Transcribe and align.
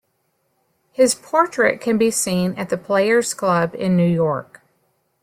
His 0.91 1.13
portrait 1.13 1.79
can 1.79 1.99
be 1.99 2.09
seen 2.09 2.55
at 2.55 2.69
the 2.69 2.75
Players 2.79 3.35
Club 3.35 3.75
in 3.75 3.95
New 3.95 4.09
York. 4.11 4.61